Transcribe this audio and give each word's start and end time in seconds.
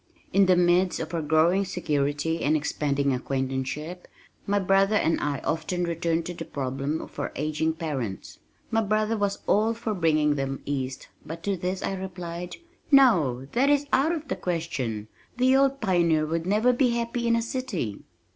In 0.33 0.47
the 0.47 0.55
midst 0.55 0.99
of 0.99 1.13
our 1.13 1.21
growing 1.21 1.63
security 1.63 2.41
and 2.43 2.57
expanding 2.57 3.13
acquaintanceship, 3.13 4.07
my 4.47 4.57
brother 4.57 4.95
and 4.95 5.19
I 5.21 5.41
often 5.43 5.83
returned 5.83 6.25
to 6.25 6.33
the 6.33 6.43
problem 6.43 7.01
of 7.01 7.19
our 7.19 7.31
aging 7.35 7.73
parents. 7.73 8.39
My 8.71 8.81
brother 8.81 9.15
was 9.15 9.43
all 9.45 9.75
for 9.75 9.93
bringing 9.93 10.33
them 10.33 10.63
east 10.65 11.09
but 11.23 11.43
to 11.43 11.55
this 11.55 11.83
I 11.83 11.93
replied, 11.93 12.55
"No, 12.89 13.45
that 13.51 13.69
is 13.69 13.85
out 13.93 14.11
of 14.11 14.27
the 14.27 14.35
question. 14.35 15.07
The 15.37 15.55
old 15.55 15.79
pioneer 15.81 16.25
would 16.25 16.47
never 16.47 16.73
be 16.73 16.97
happy 16.97 17.27
in 17.27 17.35
a 17.35 17.41
city." 17.43 18.01